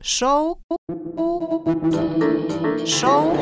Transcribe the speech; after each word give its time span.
Шоу. 0.00 0.62
Шоу. 2.86 3.36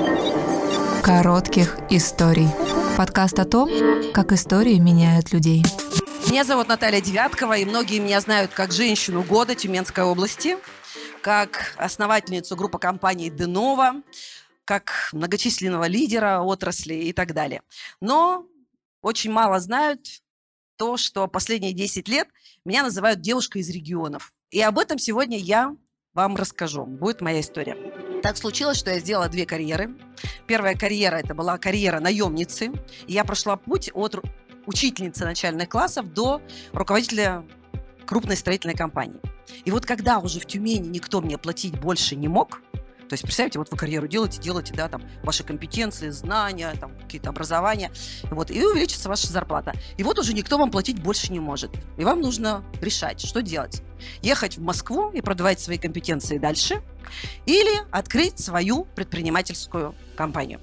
Коротких 1.04 1.76
историй. 1.90 2.48
Подкаст 2.96 3.38
о 3.38 3.44
том, 3.44 3.68
как 4.14 4.32
истории 4.32 4.78
меняют 4.78 5.32
людей. 5.32 5.62
Меня 6.30 6.44
зовут 6.44 6.68
Наталья 6.68 7.02
Девяткова, 7.02 7.58
и 7.58 7.66
многие 7.66 7.98
меня 7.98 8.22
знают 8.22 8.52
как 8.52 8.72
женщину 8.72 9.22
года 9.22 9.54
Тюменской 9.54 10.02
области, 10.02 10.56
как 11.20 11.74
основательницу 11.76 12.56
группы 12.56 12.78
компаний 12.78 13.28
«Денова», 13.28 14.02
как 14.64 15.10
многочисленного 15.12 15.86
лидера 15.86 16.40
отрасли 16.40 16.94
и 16.94 17.12
так 17.12 17.34
далее. 17.34 17.60
Но 18.00 18.46
очень 19.02 19.30
мало 19.30 19.60
знают 19.60 20.22
то, 20.76 20.96
что 20.96 21.28
последние 21.28 21.74
10 21.74 22.08
лет 22.08 22.28
меня 22.64 22.82
называют 22.82 23.20
девушкой 23.20 23.60
из 23.60 23.68
регионов. 23.68 24.32
И 24.50 24.62
об 24.62 24.78
этом 24.78 24.98
сегодня 24.98 25.36
я 25.36 25.76
вам 26.16 26.34
расскажу. 26.34 26.86
Будет 26.86 27.20
моя 27.20 27.40
история. 27.40 27.76
Так 28.22 28.38
случилось, 28.38 28.78
что 28.78 28.90
я 28.90 28.98
сделала 28.98 29.28
две 29.28 29.44
карьеры. 29.44 29.94
Первая 30.46 30.74
карьера– 30.74 31.16
это 31.22 31.34
была 31.34 31.58
карьера 31.58 32.00
наемницы. 32.00 32.72
Я 33.06 33.22
прошла 33.24 33.56
путь 33.56 33.90
от 33.92 34.24
учительницы 34.64 35.24
начальных 35.24 35.68
классов 35.68 36.12
до 36.12 36.40
руководителя 36.72 37.44
крупной 38.06 38.36
строительной 38.36 38.74
компании. 38.74 39.20
И 39.64 39.70
вот 39.70 39.84
когда 39.84 40.18
уже 40.18 40.40
в 40.40 40.46
Тюмени 40.46 40.88
никто 40.88 41.20
мне 41.20 41.36
платить 41.36 41.78
больше 41.78 42.16
не 42.16 42.28
мог, 42.28 42.62
то 43.08 43.12
есть, 43.12 43.22
представьте, 43.22 43.58
вот 43.58 43.70
вы 43.70 43.76
карьеру 43.76 44.08
делаете, 44.08 44.40
делаете, 44.40 44.74
да, 44.74 44.88
там, 44.88 45.02
ваши 45.22 45.44
компетенции, 45.44 46.10
знания, 46.10 46.74
там, 46.80 46.96
какие-то 46.98 47.30
образования, 47.30 47.92
вот, 48.24 48.50
и 48.50 48.64
увеличится 48.64 49.08
ваша 49.08 49.28
зарплата. 49.28 49.74
И 49.96 50.02
вот 50.02 50.18
уже 50.18 50.32
никто 50.32 50.58
вам 50.58 50.70
платить 50.70 51.00
больше 51.00 51.32
не 51.32 51.40
может. 51.40 51.70
И 51.96 52.04
вам 52.04 52.20
нужно 52.20 52.64
решать, 52.80 53.20
что 53.20 53.42
делать. 53.42 53.82
Ехать 54.22 54.56
в 54.56 54.62
Москву 54.62 55.10
и 55.10 55.20
продавать 55.20 55.60
свои 55.60 55.78
компетенции 55.78 56.38
дальше, 56.38 56.82
или 57.46 57.86
открыть 57.92 58.40
свою 58.40 58.84
предпринимательскую 58.84 59.94
компанию. 60.16 60.60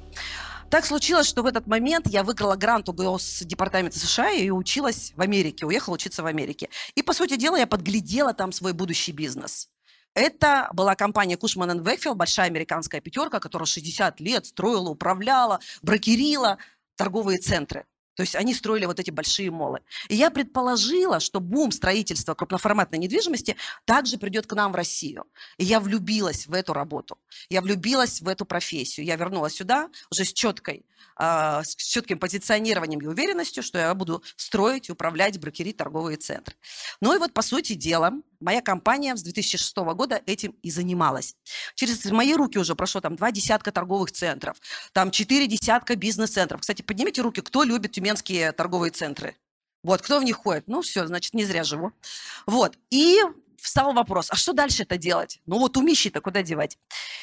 Так 0.69 0.86
случилось, 0.86 1.27
что 1.27 1.44
в 1.44 1.45
этот 1.45 1.67
момент 1.67 2.08
я 2.08 2.23
выиграла 2.23 2.55
грант 2.55 2.89
у 2.89 2.94
Госдепартамента 2.94 3.99
США 3.99 4.31
и 4.31 4.49
училась 4.49 5.14
в 5.16 5.21
Америке, 5.21 5.67
уехала 5.67 5.94
учиться 5.94 6.23
в 6.23 6.25
Америке. 6.25 6.67
И, 6.95 7.03
по 7.03 7.14
сути 7.14 7.36
дела, 7.36 7.58
я 7.58 7.67
подглядела 7.67 8.33
там 8.33 8.52
свой 8.52 8.73
будущий 8.73 9.11
бизнес. 9.11 9.69
Это 10.16 10.69
была 10.73 10.95
компания 10.95 11.38
Кушман 11.38 11.81
Векфилд, 11.81 12.17
большая 12.17 12.47
американская 12.47 13.02
пятерка, 13.02 13.39
которая 13.39 13.66
60 13.66 14.20
лет 14.20 14.45
строила, 14.45 14.89
управляла, 14.89 15.59
брокерила 15.81 16.59
торговые 16.95 17.39
центры. 17.39 17.86
То 18.16 18.22
есть 18.22 18.36
они 18.36 18.53
строили 18.53 18.86
вот 18.86 19.00
эти 19.00 19.11
большие 19.11 19.52
молы. 19.52 19.80
И 20.08 20.16
я 20.16 20.30
предположила, 20.30 21.19
что 21.19 21.39
бум 21.39 21.72
строительства 21.72 22.33
крупноформатной 22.36 23.00
недвижимости 23.00 23.55
также 23.86 24.17
придет 24.17 24.47
к 24.47 24.53
нам 24.53 24.72
в 24.72 24.75
Россию. 24.75 25.25
И 25.58 25.66
я 25.66 25.80
влюбилась 25.80 26.47
в 26.47 26.53
эту 26.53 26.73
работу. 26.73 27.17
Я 27.50 27.61
влюбилась 27.61 28.22
в 28.22 28.28
эту 28.28 28.45
профессию. 28.45 29.05
Я 29.05 29.16
вернулась 29.16 29.55
сюда 29.55 29.89
уже 30.09 30.25
с 30.25 30.33
четкой 30.33 30.86
а, 31.16 31.64
с 31.64 31.75
четким 31.75 32.17
позиционированием 32.17 33.00
и 33.02 33.05
уверенностью, 33.05 33.61
что 33.61 33.78
я 33.78 33.94
буду 33.94 34.23
строить 34.36 34.89
и 34.89 34.92
управлять 34.92 35.39
брокерить 35.39 35.77
торговые 35.77 36.17
центры. 36.17 36.55
Ну 37.02 37.16
и 37.16 37.20
вот, 37.20 37.33
по 37.33 37.42
сути 37.42 37.73
дела, 37.73 38.14
моя 38.39 38.61
компания 38.61 39.16
с 39.16 39.22
2006 39.22 39.77
года 39.77 40.22
этим 40.25 40.55
и 40.64 40.72
занималась. 40.72 41.36
Через 41.75 42.03
мои 42.05 42.33
руки 42.33 42.58
уже 42.58 42.75
прошло 42.75 43.00
там 43.00 43.16
два 43.16 43.31
десятка 43.31 43.72
торговых 43.72 44.11
центров, 44.11 44.58
там 44.92 45.11
четыре 45.11 45.48
десятка 45.48 45.95
бизнес-центров. 45.95 46.61
Кстати, 46.61 46.81
поднимите 46.81 47.22
руки, 47.22 47.42
кто 47.42 47.64
любит 47.64 47.92
тюменские 48.03 48.51
торговые 48.51 48.91
центры? 48.91 49.37
Вот, 49.81 50.01
кто 50.01 50.19
в 50.19 50.23
них 50.23 50.35
ходит? 50.35 50.67
Ну, 50.67 50.81
все, 50.81 51.07
значит, 51.07 51.33
не 51.33 51.45
зря 51.45 51.63
живу. 51.63 51.91
Вот. 52.45 52.77
И 52.89 53.19
встал 53.57 53.93
вопрос, 53.93 54.27
а 54.29 54.35
что 54.35 54.51
дальше 54.51 54.83
это 54.83 54.97
делать? 54.97 55.39
Ну 55.45 55.57
вот 55.57 55.77
умищи-то 55.77 56.19
куда 56.19 56.41
девать? 56.41 56.77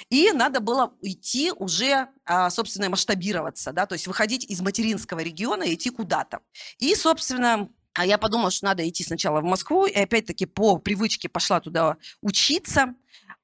И 0.09 0.33
надо 0.33 0.61
было 0.61 0.95
идти 1.03 1.53
уже, 1.53 2.09
а, 2.25 2.49
собственно, 2.49 2.89
масштабироваться, 2.89 3.73
да, 3.73 3.85
то 3.85 3.93
есть 3.93 4.07
выходить 4.07 4.45
из 4.45 4.63
материнского 4.63 5.21
региона 5.21 5.65
и 5.65 5.75
идти 5.75 5.91
куда-то. 5.91 6.39
И, 6.79 6.95
собственно, 6.95 7.69
а 7.93 8.07
я 8.07 8.17
подумала, 8.17 8.51
что 8.51 8.67
надо 8.67 8.89
идти 8.89 9.05
сначала 9.05 9.43
в 9.43 9.45
Москву, 9.45 9.85
и 9.85 9.99
опять-таки 9.99 10.47
по 10.47 10.79
привычке 10.79 11.29
пошла 11.29 11.61
туда 11.61 11.99
учиться, 12.23 12.95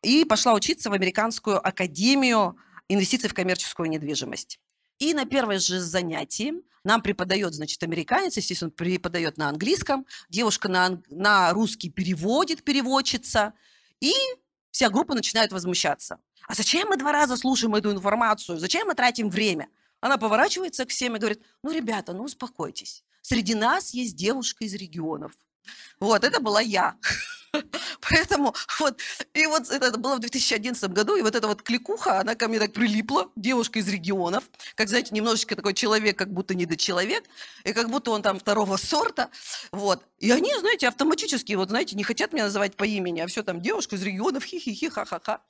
и 0.02 0.25
пошла 0.25 0.54
учиться 0.54 0.88
в 0.88 0.94
Американскую 0.94 1.66
академию 1.66 2.56
инвестиций 2.88 3.28
в 3.28 3.34
коммерческую 3.34 3.91
недвижимость. 3.91 4.58
И 4.98 5.14
на 5.14 5.26
первое 5.26 5.58
же 5.58 5.80
занятии 5.80 6.54
нам 6.84 7.02
преподает, 7.02 7.54
значит, 7.54 7.82
американец, 7.82 8.36
естественно, 8.36 8.70
преподает 8.70 9.36
на 9.36 9.48
английском, 9.48 10.06
девушка 10.28 10.68
на, 10.68 11.02
на 11.10 11.52
русский 11.52 11.90
переводит, 11.90 12.62
переводчица, 12.62 13.54
и 14.00 14.12
вся 14.70 14.88
группа 14.88 15.14
начинает 15.14 15.52
возмущаться. 15.52 16.18
А 16.46 16.54
зачем 16.54 16.88
мы 16.88 16.96
два 16.96 17.12
раза 17.12 17.36
слушаем 17.36 17.74
эту 17.74 17.90
информацию? 17.90 18.58
Зачем 18.58 18.86
мы 18.86 18.94
тратим 18.94 19.30
время? 19.30 19.68
Она 20.00 20.16
поворачивается 20.16 20.84
к 20.84 20.90
всем 20.90 21.16
и 21.16 21.18
говорит, 21.18 21.42
ну, 21.62 21.72
ребята, 21.72 22.12
ну, 22.12 22.24
успокойтесь. 22.24 23.02
Среди 23.20 23.54
нас 23.54 23.92
есть 23.92 24.14
девушка 24.14 24.64
из 24.64 24.74
регионов. 24.74 25.32
Вот, 25.98 26.22
это 26.22 26.40
была 26.40 26.60
я. 26.60 26.96
Поэтому 28.09 28.55
вот, 28.78 29.00
и 29.34 29.47
вот 29.47 29.71
это 29.71 29.99
было 29.99 30.17
в 30.17 30.21
2011 30.21 30.91
году, 30.91 31.17
и 31.17 31.22
вот 31.22 31.34
эта 31.34 31.47
вот 31.47 31.62
кликуха, 31.62 32.21
она 32.21 32.34
ко 32.34 32.49
мне 32.49 32.59
так 32.59 32.72
прилипла, 32.72 33.31
девушка 33.37 33.78
из 33.78 33.89
регионов, 33.89 34.44
как, 34.75 34.89
знаете, 34.89 35.15
немножечко 35.15 35.56
такой 35.56 35.75
человек, 35.75 36.19
как 36.19 36.33
будто 36.33 36.55
недочеловек, 36.55 37.25
и 37.65 37.72
как 37.72 37.91
будто 37.91 38.11
он 38.11 38.22
там 38.22 38.39
второго 38.39 38.77
сорта, 38.77 39.31
вот. 39.72 40.03
И 40.19 40.31
они, 40.31 40.55
знаете, 40.59 40.89
автоматически, 40.89 41.53
вот, 41.55 41.69
знаете, 41.69 41.97
не 41.97 42.05
хотят 42.05 42.33
меня 42.33 42.44
называть 42.44 42.77
по 42.77 42.84
имени, 42.84 43.21
а 43.21 43.27
все 43.27 43.43
там 43.43 43.61
девушка 43.61 43.97
из 43.97 44.03
регионов, 44.03 44.44
хи-хи-хи, 44.44 44.88
ха-ха-ха. 44.88 45.41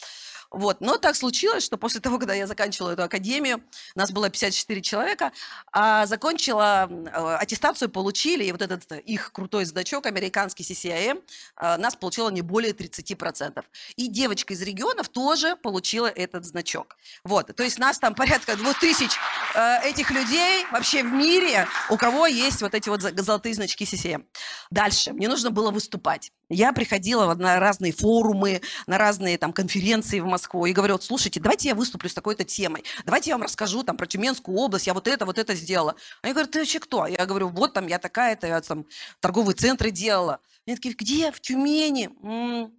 Вот. 0.50 0.80
Но 0.80 0.96
так 0.96 1.16
случилось, 1.16 1.64
что 1.64 1.76
после 1.76 2.00
того, 2.00 2.18
когда 2.18 2.34
я 2.34 2.46
заканчивала 2.46 2.92
эту 2.92 3.02
академию, 3.02 3.62
нас 3.94 4.10
было 4.10 4.30
54 4.30 4.80
человека, 4.80 5.32
а 5.72 6.06
закончила, 6.06 6.88
э, 6.88 7.36
аттестацию 7.40 7.88
получили, 7.88 8.44
и 8.44 8.52
вот 8.52 8.62
этот 8.62 8.92
их 9.04 9.32
крутой 9.32 9.64
значок, 9.64 10.06
американский 10.06 10.62
CCIM, 10.62 11.22
э, 11.60 11.76
нас 11.96 12.00
получило 12.00 12.28
не 12.30 12.42
более 12.42 12.72
30%. 12.72 13.64
И 13.96 14.08
девочка 14.08 14.52
из 14.52 14.62
регионов 14.62 15.08
тоже 15.08 15.56
получила 15.56 16.06
этот 16.06 16.44
значок. 16.44 16.96
Вот. 17.24 17.54
То 17.56 17.62
есть 17.62 17.78
нас 17.78 17.98
там 17.98 18.14
порядка 18.14 18.56
2000 18.56 19.08
э, 19.54 19.88
этих 19.88 20.10
людей 20.10 20.66
вообще 20.70 21.02
в 21.02 21.12
мире, 21.12 21.66
у 21.90 21.96
кого 21.96 22.26
есть 22.26 22.60
вот 22.62 22.74
эти 22.74 22.88
вот 22.88 23.00
золотые 23.02 23.54
значки 23.54 23.84
CCIM. 23.84 24.24
Дальше. 24.70 25.12
Мне 25.12 25.28
нужно 25.28 25.50
было 25.50 25.70
выступать. 25.70 26.32
Я 26.48 26.72
приходила 26.72 27.34
на 27.34 27.58
разные 27.58 27.92
форумы, 27.92 28.60
на 28.86 28.98
разные 28.98 29.36
там 29.36 29.52
конференции 29.52 30.20
в 30.20 30.26
Москву 30.26 30.66
и 30.66 30.72
говорю, 30.72 30.94
вот, 30.94 31.02
слушайте, 31.02 31.40
давайте 31.40 31.68
я 31.68 31.74
выступлю 31.74 32.08
с 32.08 32.14
такой-то 32.14 32.44
темой, 32.44 32.84
давайте 33.04 33.30
я 33.30 33.36
вам 33.36 33.42
расскажу 33.42 33.82
там 33.82 33.96
про 33.96 34.06
Тюменскую 34.06 34.56
область, 34.56 34.86
я 34.86 34.94
вот 34.94 35.08
это, 35.08 35.26
вот 35.26 35.38
это 35.38 35.54
сделала. 35.56 35.96
Они 36.22 36.32
говорят, 36.32 36.52
ты 36.52 36.60
вообще 36.60 36.78
кто? 36.78 37.06
Я 37.06 37.26
говорю, 37.26 37.48
вот 37.48 37.72
там 37.72 37.88
я 37.88 37.98
такая-то, 37.98 38.46
я 38.46 38.60
там 38.60 38.86
торговые 39.20 39.56
центры 39.56 39.90
делала. 39.90 40.38
Они 40.66 40.76
такие, 40.76 40.94
где? 40.94 41.30
В 41.30 41.40
Тюмени? 41.40 42.10
М-м, 42.22 42.72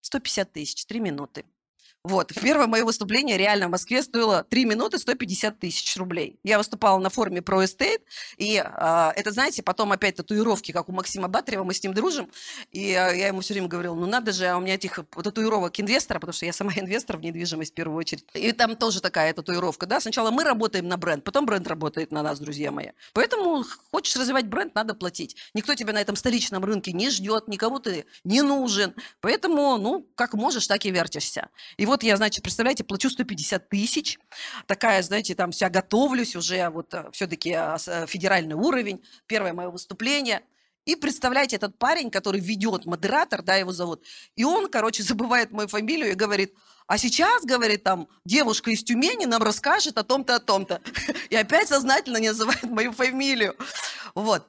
150 0.00 0.52
тысяч, 0.52 0.86
3 0.86 1.00
минуты. 1.00 1.44
Вот, 2.04 2.32
первое 2.34 2.66
мое 2.66 2.84
выступление 2.84 3.38
реально 3.38 3.68
в 3.68 3.70
Москве 3.70 4.02
стоило 4.02 4.42
3 4.42 4.64
минуты 4.64 4.98
150 4.98 5.60
тысяч 5.60 5.96
рублей. 5.96 6.36
Я 6.42 6.58
выступала 6.58 6.98
на 6.98 7.10
форуме 7.10 7.38
Pro 7.38 7.62
Estate, 7.62 8.00
и 8.38 8.56
э, 8.56 9.12
это, 9.14 9.30
знаете, 9.30 9.62
потом 9.62 9.92
опять 9.92 10.16
татуировки, 10.16 10.72
как 10.72 10.88
у 10.88 10.92
Максима 10.92 11.28
Батарева, 11.28 11.62
мы 11.62 11.74
с 11.74 11.82
ним 11.84 11.94
дружим, 11.94 12.28
и 12.72 12.88
э, 12.88 12.90
я 12.92 13.28
ему 13.28 13.40
все 13.40 13.54
время 13.54 13.68
говорила, 13.68 13.94
ну 13.94 14.06
надо 14.06 14.32
же, 14.32 14.46
а 14.46 14.56
у 14.56 14.60
меня 14.60 14.74
этих 14.74 14.98
татуировок 15.10 15.78
инвестора, 15.78 16.18
потому 16.18 16.32
что 16.32 16.44
я 16.44 16.52
сама 16.52 16.72
инвестор 16.76 17.18
в 17.18 17.20
недвижимость 17.20 17.70
в 17.70 17.74
первую 17.74 17.98
очередь. 17.98 18.24
И 18.34 18.50
там 18.50 18.74
тоже 18.74 19.00
такая 19.00 19.32
татуировка, 19.32 19.86
да, 19.86 20.00
сначала 20.00 20.32
мы 20.32 20.42
работаем 20.42 20.88
на 20.88 20.96
бренд, 20.96 21.22
потом 21.22 21.46
бренд 21.46 21.68
работает 21.68 22.10
на 22.10 22.24
нас, 22.24 22.40
друзья 22.40 22.72
мои. 22.72 22.88
Поэтому 23.12 23.64
хочешь 23.92 24.16
развивать 24.16 24.46
бренд, 24.48 24.74
надо 24.74 24.94
платить. 24.94 25.36
Никто 25.54 25.76
тебя 25.76 25.92
на 25.92 26.00
этом 26.00 26.16
столичном 26.16 26.64
рынке 26.64 26.92
не 26.92 27.10
ждет, 27.10 27.46
никому 27.46 27.78
ты 27.78 28.06
не 28.24 28.42
нужен, 28.42 28.92
поэтому, 29.20 29.76
ну, 29.76 30.04
как 30.16 30.34
можешь, 30.34 30.66
так 30.66 30.84
и 30.84 30.90
вертишься. 30.90 31.48
И 31.76 31.86
вот 31.92 32.02
я, 32.02 32.16
значит, 32.16 32.42
представляете, 32.42 32.84
плачу 32.84 33.10
150 33.10 33.68
тысяч, 33.68 34.18
такая, 34.66 35.02
знаете, 35.02 35.34
там 35.34 35.50
вся 35.52 35.68
готовлюсь 35.68 36.34
уже, 36.34 36.70
вот 36.70 36.94
э, 36.94 37.10
все-таки 37.12 37.50
э, 37.50 37.76
э, 37.86 38.06
федеральный 38.06 38.54
уровень, 38.54 39.02
первое 39.26 39.52
мое 39.52 39.68
выступление. 39.68 40.40
И 40.86 40.96
представляете, 40.96 41.56
этот 41.56 41.78
парень, 41.78 42.10
который 42.10 42.40
ведет, 42.40 42.86
модератор, 42.86 43.42
да, 43.42 43.56
его 43.56 43.72
зовут, 43.72 44.02
и 44.36 44.44
он, 44.44 44.70
короче, 44.70 45.02
забывает 45.10 45.50
мою 45.50 45.68
фамилию 45.68 46.12
и 46.12 46.14
говорит, 46.14 46.54
а 46.86 46.96
сейчас, 46.96 47.44
говорит, 47.44 47.82
там, 47.84 48.08
девушка 48.24 48.70
из 48.70 48.82
Тюмени 48.82 49.26
нам 49.26 49.42
расскажет 49.42 49.98
о 49.98 50.02
том-то, 50.02 50.36
о 50.36 50.40
том-то. 50.40 50.80
И 51.30 51.36
опять 51.36 51.68
сознательно 51.68 52.16
не 52.16 52.28
называет 52.28 52.64
мою 52.64 52.92
фамилию. 52.92 53.54
Вот. 54.14 54.48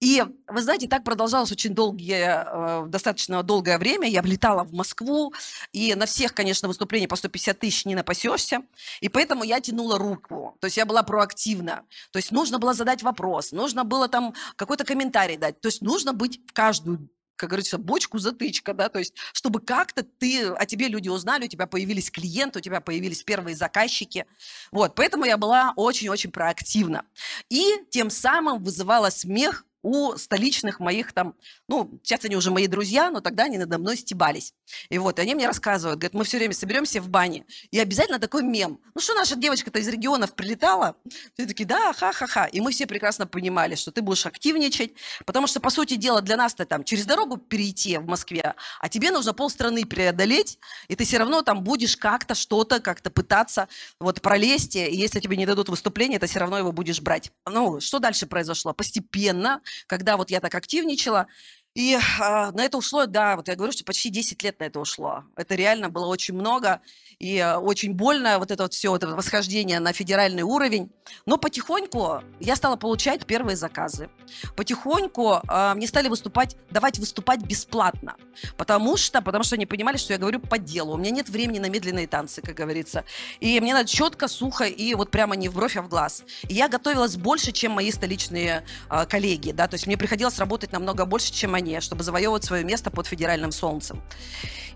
И, 0.00 0.24
вы 0.46 0.62
знаете, 0.62 0.88
так 0.88 1.04
продолжалось 1.04 1.52
очень 1.52 1.74
долгие, 1.74 2.44
э, 2.84 2.86
достаточно 2.86 3.42
долгое 3.42 3.78
время. 3.78 4.08
Я 4.08 4.22
влетала 4.22 4.64
в 4.64 4.72
Москву, 4.72 5.34
и 5.72 5.94
на 5.94 6.06
всех, 6.06 6.34
конечно, 6.34 6.68
выступления 6.68 7.08
по 7.08 7.16
150 7.16 7.58
тысяч 7.58 7.84
не 7.84 7.94
напасешься. 7.94 8.62
И 9.00 9.08
поэтому 9.08 9.44
я 9.44 9.60
тянула 9.60 9.98
руку. 9.98 10.56
То 10.60 10.66
есть 10.66 10.76
я 10.76 10.86
была 10.86 11.02
проактивна. 11.02 11.84
То 12.12 12.18
есть 12.18 12.32
нужно 12.32 12.58
было 12.58 12.74
задать 12.74 13.02
вопрос, 13.02 13.52
нужно 13.52 13.84
было 13.84 14.08
там 14.08 14.34
какой-то 14.56 14.84
комментарий 14.84 15.36
дать. 15.36 15.60
То 15.60 15.68
есть 15.68 15.82
нужно 15.82 16.12
быть 16.12 16.40
в 16.46 16.52
каждую 16.52 17.10
как 17.40 17.48
говорится, 17.48 17.78
бочку 17.78 18.18
затычка, 18.18 18.74
да, 18.74 18.90
то 18.90 18.98
есть 18.98 19.14
чтобы 19.32 19.60
как-то 19.60 20.02
ты, 20.02 20.48
о 20.48 20.66
тебе 20.66 20.88
люди 20.88 21.08
узнали, 21.08 21.46
у 21.46 21.48
тебя 21.48 21.66
появились 21.66 22.10
клиенты, 22.10 22.58
у 22.58 22.62
тебя 22.62 22.82
появились 22.82 23.22
первые 23.22 23.56
заказчики. 23.56 24.26
Вот, 24.70 24.94
поэтому 24.94 25.24
я 25.24 25.38
была 25.38 25.72
очень-очень 25.76 26.30
проактивна. 26.30 27.04
И 27.48 27.76
тем 27.88 28.10
самым 28.10 28.62
вызывала 28.62 29.08
смех 29.08 29.64
у 29.82 30.16
столичных 30.16 30.80
моих 30.80 31.12
там, 31.12 31.34
ну, 31.68 32.00
сейчас 32.02 32.24
они 32.24 32.36
уже 32.36 32.50
мои 32.50 32.66
друзья, 32.66 33.10
но 33.10 33.20
тогда 33.20 33.44
они 33.44 33.58
надо 33.58 33.78
мной 33.78 33.96
стебались. 33.96 34.54
И 34.88 34.98
вот, 34.98 35.18
и 35.18 35.22
они 35.22 35.34
мне 35.34 35.46
рассказывают, 35.46 35.98
говорят, 35.98 36.14
мы 36.14 36.24
все 36.24 36.38
время 36.38 36.54
соберемся 36.54 37.00
в 37.00 37.08
бане, 37.08 37.46
и 37.70 37.78
обязательно 37.78 38.18
такой 38.18 38.42
мем. 38.42 38.80
Ну 38.94 39.00
что, 39.00 39.14
наша 39.14 39.36
девочка-то 39.36 39.78
из 39.78 39.88
регионов 39.88 40.34
прилетала? 40.34 40.96
Все 41.34 41.46
такие, 41.46 41.66
да, 41.66 41.92
ха-ха-ха. 41.92 42.46
И 42.46 42.60
мы 42.60 42.72
все 42.72 42.86
прекрасно 42.86 43.26
понимали, 43.26 43.74
что 43.74 43.90
ты 43.90 44.02
будешь 44.02 44.26
активничать, 44.26 44.92
потому 45.24 45.46
что, 45.46 45.60
по 45.60 45.70
сути 45.70 45.96
дела, 45.96 46.20
для 46.20 46.36
нас-то 46.36 46.66
там 46.66 46.84
через 46.84 47.06
дорогу 47.06 47.36
перейти 47.36 47.96
в 47.98 48.06
Москве, 48.06 48.54
а 48.80 48.88
тебе 48.88 49.10
нужно 49.10 49.32
полстраны 49.32 49.84
преодолеть, 49.86 50.58
и 50.88 50.96
ты 50.96 51.04
все 51.04 51.18
равно 51.18 51.42
там 51.42 51.62
будешь 51.62 51.96
как-то 51.96 52.34
что-то, 52.34 52.80
как-то 52.80 53.10
пытаться 53.10 53.68
вот 53.98 54.20
пролезть, 54.20 54.76
и 54.76 54.94
если 54.94 55.20
тебе 55.20 55.36
не 55.36 55.46
дадут 55.46 55.68
выступление, 55.68 56.18
ты 56.18 56.26
все 56.26 56.38
равно 56.38 56.58
его 56.58 56.72
будешь 56.72 57.00
брать. 57.00 57.32
Ну, 57.48 57.80
что 57.80 57.98
дальше 57.98 58.26
произошло? 58.26 58.72
Постепенно 58.72 59.60
когда 59.86 60.16
вот 60.16 60.30
я 60.30 60.40
так 60.40 60.54
активничала, 60.54 61.26
и 61.74 61.96
а, 62.20 62.50
на 62.52 62.64
это 62.64 62.78
ушло, 62.78 63.06
да, 63.06 63.36
вот 63.36 63.48
я 63.48 63.54
говорю, 63.54 63.72
что 63.72 63.84
почти 63.84 64.10
10 64.10 64.42
лет 64.42 64.58
на 64.58 64.64
это 64.64 64.80
ушло. 64.80 65.24
Это 65.36 65.54
реально 65.54 65.88
было 65.88 66.06
очень 66.06 66.34
много 66.34 66.80
и 67.20 67.38
а, 67.38 67.60
очень 67.60 67.94
больно, 67.94 68.38
вот 68.38 68.50
это 68.50 68.64
вот 68.64 68.74
все, 68.74 68.90
вот 68.90 69.04
это 69.04 69.14
восхождение 69.14 69.78
на 69.78 69.92
федеральный 69.92 70.42
уровень. 70.42 70.90
Но 71.26 71.36
потихоньку 71.36 72.22
я 72.38 72.56
стала 72.56 72.76
получать 72.76 73.26
первые 73.26 73.56
заказы. 73.56 74.10
Потихоньку 74.56 75.40
а, 75.48 75.74
мне 75.74 75.86
стали 75.86 76.08
выступать, 76.08 76.56
давать 76.70 76.98
выступать 76.98 77.40
бесплатно. 77.40 78.16
Потому 78.56 78.96
что, 78.96 79.22
потому 79.22 79.44
что 79.44 79.56
они 79.56 79.66
понимали, 79.66 79.96
что 79.96 80.12
я 80.12 80.18
говорю 80.18 80.40
по 80.40 80.58
делу. 80.58 80.94
У 80.94 80.96
меня 80.96 81.10
нет 81.10 81.28
времени 81.28 81.58
на 81.58 81.68
медленные 81.68 82.06
танцы, 82.06 82.42
как 82.42 82.54
говорится. 82.54 83.04
И 83.40 83.60
мне 83.60 83.74
надо 83.74 83.88
четко, 83.88 84.28
сухо 84.28 84.64
и 84.64 84.94
вот 84.94 85.10
прямо 85.10 85.36
не 85.36 85.48
в 85.48 85.54
бровь, 85.54 85.76
а 85.76 85.82
в 85.82 85.88
глаз. 85.88 86.24
И 86.48 86.54
я 86.54 86.68
готовилась 86.68 87.16
больше, 87.16 87.52
чем 87.52 87.72
мои 87.72 87.90
столичные 87.90 88.64
а, 88.88 89.06
коллеги, 89.06 89.52
да, 89.52 89.66
то 89.68 89.74
есть 89.74 89.86
мне 89.86 89.96
приходилось 89.96 90.38
работать 90.38 90.72
намного 90.72 91.04
больше, 91.04 91.32
чем 91.32 91.54
они 91.54 91.80
чтобы 91.80 92.02
завоевывать 92.02 92.44
свое 92.44 92.64
место 92.64 92.90
под 92.90 93.06
федеральным 93.06 93.52
солнцем. 93.52 94.02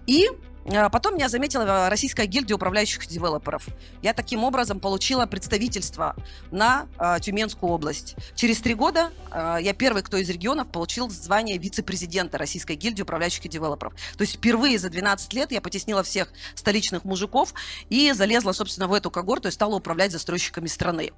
И 0.06 0.28
Потом 0.64 1.16
меня 1.16 1.28
заметила 1.28 1.90
Российская 1.90 2.26
гильдия 2.26 2.56
управляющих 2.56 3.06
девелоперов. 3.06 3.66
Я 4.02 4.14
таким 4.14 4.44
образом 4.44 4.80
получила 4.80 5.26
представительство 5.26 6.16
на 6.50 6.86
э, 6.98 7.18
Тюменскую 7.20 7.70
область. 7.70 8.16
Через 8.34 8.60
три 8.60 8.74
года 8.74 9.12
э, 9.30 9.58
я 9.60 9.74
первый, 9.74 10.02
кто 10.02 10.16
из 10.16 10.28
регионов 10.30 10.68
получил 10.68 11.10
звание 11.10 11.58
вице-президента 11.58 12.38
Российской 12.38 12.76
гильдии 12.76 13.02
управляющих 13.02 13.46
девелоперов. 13.48 13.92
То 14.16 14.22
есть 14.22 14.36
впервые 14.36 14.78
за 14.78 14.88
12 14.88 15.32
лет 15.34 15.52
я 15.52 15.60
потеснила 15.60 16.02
всех 16.02 16.32
столичных 16.54 17.04
мужиков 17.04 17.52
и 17.90 18.12
залезла, 18.12 18.52
собственно, 18.52 18.88
в 18.88 18.94
эту 18.94 19.10
когорту 19.10 19.48
и 19.48 19.50
стала 19.50 19.74
управлять 19.74 20.12
застройщиками 20.12 20.66
страны. 20.66 21.12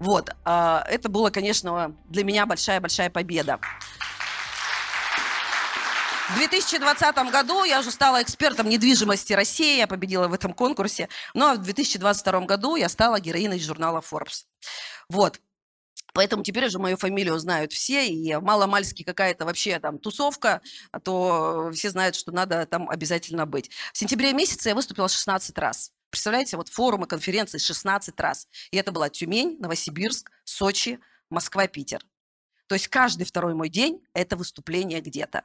Вот. 0.00 0.30
Э, 0.44 0.80
это 0.86 1.08
было, 1.08 1.30
конечно, 1.30 1.94
для 2.10 2.24
меня 2.24 2.44
большая-большая 2.44 3.08
победа. 3.08 3.58
В 6.30 6.36
2020 6.36 7.16
году 7.32 7.64
я 7.64 7.80
уже 7.80 7.90
стала 7.90 8.22
экспертом 8.22 8.68
недвижимости 8.68 9.32
России, 9.32 9.78
я 9.78 9.88
победила 9.88 10.28
в 10.28 10.32
этом 10.32 10.54
конкурсе. 10.54 11.08
Ну 11.34 11.46
а 11.46 11.54
в 11.54 11.62
2022 11.62 12.40
году 12.42 12.76
я 12.76 12.88
стала 12.88 13.18
героиной 13.18 13.58
журнала 13.58 14.00
Forbes. 14.00 14.44
Вот. 15.08 15.40
Поэтому 16.14 16.44
теперь 16.44 16.66
уже 16.66 16.78
мою 16.78 16.96
фамилию 16.96 17.38
знают 17.38 17.72
все, 17.72 18.06
и 18.06 18.36
маломальски 18.36 19.02
какая-то 19.02 19.44
вообще 19.46 19.80
там 19.80 19.98
тусовка, 19.98 20.60
а 20.92 21.00
то 21.00 21.70
все 21.72 21.90
знают, 21.90 22.14
что 22.14 22.30
надо 22.30 22.66
там 22.66 22.88
обязательно 22.88 23.44
быть. 23.44 23.70
В 23.92 23.98
сентябре 23.98 24.32
месяце 24.32 24.68
я 24.68 24.74
выступила 24.74 25.08
16 25.08 25.58
раз. 25.58 25.90
Представляете, 26.10 26.56
вот 26.56 26.68
форумы, 26.68 27.06
конференции 27.06 27.58
16 27.58 28.18
раз. 28.20 28.46
И 28.70 28.76
это 28.76 28.92
была 28.92 29.08
Тюмень, 29.08 29.56
Новосибирск, 29.58 30.30
Сочи, 30.44 31.00
Москва, 31.30 31.66
Питер. 31.66 32.04
То 32.68 32.74
есть 32.74 32.88
каждый 32.88 33.24
второй 33.24 33.54
мой 33.54 33.70
день– 33.70 34.04
это 34.14 34.36
выступление 34.36 35.00
где-то. 35.00 35.44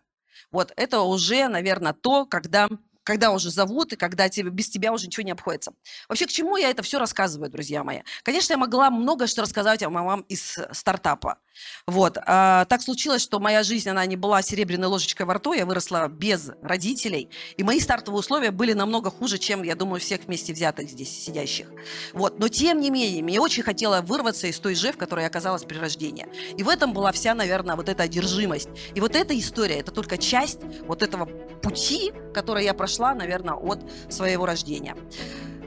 Вот 0.51 0.71
это 0.75 1.01
уже, 1.01 1.47
наверное, 1.47 1.93
то, 1.93 2.25
когда 2.25 2.67
когда 3.07 3.31
уже 3.31 3.51
зовут, 3.51 3.93
и 3.93 3.95
когда 3.95 4.27
тебе, 4.27 4.49
без 4.49 4.69
тебя 4.69 4.91
уже 4.91 5.05
ничего 5.05 5.23
не 5.23 5.31
обходится. 5.31 5.71
Вообще, 6.09 6.25
к 6.25 6.29
чему 6.29 6.57
я 6.57 6.69
это 6.69 6.83
все 6.83 6.99
рассказываю, 6.99 7.49
друзья 7.49 7.81
мои? 7.85 8.01
Конечно, 8.23 8.51
я 8.51 8.57
могла 8.57 8.89
много 8.89 9.27
что 9.27 9.43
рассказать 9.43 9.81
вам, 9.81 10.21
из 10.23 10.59
стартапа. 10.73 11.37
Вот. 11.85 12.17
А, 12.25 12.65
так 12.65 12.81
случилось, 12.81 13.21
что 13.21 13.39
моя 13.39 13.63
жизнь, 13.63 13.89
она 13.89 14.05
не 14.05 14.15
была 14.15 14.41
серебряной 14.41 14.89
ложечкой 14.89 15.25
во 15.25 15.35
рту, 15.35 15.53
я 15.53 15.65
выросла 15.65 16.07
без 16.07 16.51
родителей, 16.61 17.29
и 17.55 17.63
мои 17.63 17.79
стартовые 17.79 18.19
условия 18.19 18.51
были 18.51 18.73
намного 18.73 19.09
хуже, 19.09 19.37
чем, 19.37 19.63
я 19.63 19.75
думаю, 19.75 19.99
всех 19.99 20.25
вместе 20.25 20.53
взятых 20.53 20.89
здесь 20.89 21.09
сидящих. 21.09 21.67
Вот. 22.13 22.39
Но, 22.39 22.47
тем 22.49 22.79
не 22.79 22.89
менее, 22.89 23.23
мне 23.23 23.39
очень 23.39 23.63
хотела 23.63 24.01
вырваться 24.01 24.47
из 24.47 24.59
той 24.59 24.75
же, 24.75 24.91
в 24.91 24.97
которой 24.97 25.21
я 25.21 25.27
оказалась 25.27 25.63
при 25.63 25.77
рождении. 25.77 26.27
И 26.57 26.63
в 26.63 26.69
этом 26.69 26.93
была 26.93 27.11
вся, 27.11 27.33
наверное, 27.33 27.75
вот 27.75 27.89
эта 27.89 28.03
одержимость. 28.03 28.69
И 28.93 28.99
вот 28.99 29.15
эта 29.15 29.37
история, 29.37 29.79
это 29.79 29.91
только 29.91 30.17
часть 30.17 30.59
вот 30.81 31.03
этого 31.03 31.25
пути, 31.61 32.11
который 32.33 32.65
я 32.65 32.73
прошла, 32.73 33.13
наверное, 33.13 33.55
от 33.55 33.79
своего 34.09 34.45
рождения. 34.45 34.95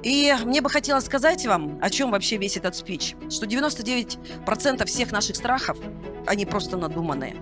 И 0.02 0.34
мне 0.44 0.60
бы 0.62 0.70
хотелось 0.70 1.04
сказать 1.04 1.46
вам, 1.46 1.78
о 1.82 1.90
чем 1.90 2.10
вообще 2.10 2.36
весь 2.36 2.56
этот 2.56 2.74
спич, 2.74 3.14
что 3.28 3.46
99% 3.46 4.86
всех 4.86 5.12
наших 5.12 5.36
страхов, 5.36 5.78
они 6.26 6.46
просто 6.46 6.76
надуманные. 6.76 7.36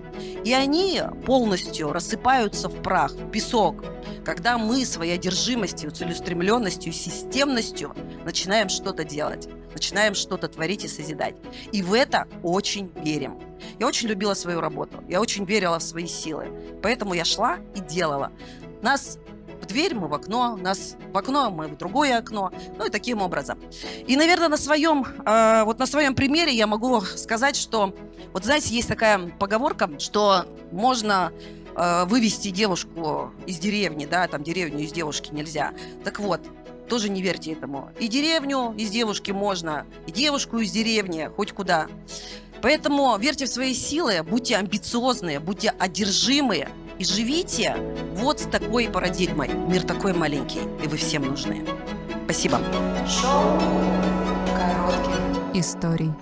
И 0.44 0.52
они 0.52 1.00
полностью 1.25 1.93
рассыпаются 1.93 2.69
в 2.69 2.82
прах, 2.82 3.12
в 3.12 3.31
песок, 3.31 3.84
когда 4.25 4.58
мы 4.58 4.84
своей 4.84 5.14
одержимостью, 5.14 5.90
целеустремленностью, 5.90 6.93
системностью 6.93 7.94
начинаем 8.25 8.69
что-то 8.69 9.04
делать, 9.04 9.49
начинаем 9.72 10.14
что-то 10.14 10.49
творить 10.49 10.84
и 10.84 10.88
созидать. 10.88 11.34
И 11.72 11.82
в 11.82 11.94
это 11.94 12.26
очень 12.43 12.90
верим. 13.04 13.38
Я 13.78 13.87
очень 13.87 14.08
любила 14.08 14.34
свою 14.34 14.61
работу, 14.61 15.02
я 15.08 15.20
очень 15.20 15.44
верила 15.44 15.78
в 15.78 15.82
свои 15.82 16.06
силы, 16.06 16.49
поэтому 16.82 17.14
я 17.14 17.25
шла 17.25 17.58
и 17.75 17.81
делала. 17.81 18.32
Нас 18.82 19.19
дверь, 19.69 19.94
мы 19.94 20.09
в 20.09 20.15
окно, 20.15 20.56
нас 20.56 20.97
в 21.12 21.17
окно, 21.17 21.50
мы 21.50 21.69
в 21.69 21.76
другое 21.76 22.19
окно, 22.19 22.50
ну 22.76 22.87
и 22.87 22.91
таким 22.91 23.23
образом. 23.23 23.59
И, 24.06 24.17
наверное, 24.17 24.49
на 24.49 24.56
своем, 24.56 25.05
э, 25.25 25.62
вот 25.65 25.79
на 25.79 25.87
своем 25.87 26.15
примере 26.15 26.53
я 26.53 26.67
могу 26.67 27.00
сказать, 27.03 27.56
что, 27.56 27.94
вот 28.32 28.44
знаете, 28.44 28.75
есть 28.75 28.88
такая 28.88 29.19
поговорка, 29.38 29.88
что 29.99 30.47
можно 30.73 31.32
э, 31.76 32.05
вывести 32.06 32.50
девушку 32.50 33.32
из 33.47 33.59
деревни, 33.59 34.06
да, 34.06 34.26
там 34.26 34.43
деревню 34.43 34.85
из 34.85 34.93
девушки 34.93 35.31
нельзя. 35.32 35.73
Так 36.05 36.19
вот, 36.19 36.41
тоже 36.88 37.09
не 37.11 37.23
верьте 37.23 37.53
этому. 37.53 37.91
И 38.00 38.09
деревню 38.09 38.75
из 38.76 38.90
девушки 38.90 39.31
можно, 39.31 39.87
и 40.07 40.12
девушку 40.12 40.59
из 40.59 40.73
деревни, 40.73 41.31
хоть 41.37 41.52
куда. 41.52 41.87
Поэтому 42.62 43.16
верьте 43.19 43.45
в 43.45 43.49
свои 43.49 43.75
силы, 43.75 44.23
будьте 44.25 44.57
амбициозные, 44.57 45.38
будьте 45.38 45.71
одержимые– 45.78 46.69
и 46.99 47.04
живите 47.04 47.76
вот 48.28 48.40
с 48.40 48.44
такой 48.44 48.88
парадигмой. 48.88 49.49
Мир 49.49 49.85
такой 49.85 50.12
маленький, 50.12 50.61
и 50.85 50.87
вы 50.87 50.99
всем 50.99 51.23
нужны. 51.23 51.64
Спасибо. 52.26 52.61
Шоу 53.06 53.58
коротких 54.54 55.18
историй. 55.54 56.12